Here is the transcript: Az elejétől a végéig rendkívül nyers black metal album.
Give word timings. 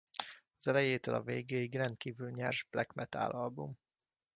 Az 0.57 0.67
elejétől 0.67 1.15
a 1.15 1.21
végéig 1.21 1.75
rendkívül 1.75 2.29
nyers 2.31 2.67
black 2.71 2.93
metal 2.93 3.31
album. 3.31 3.77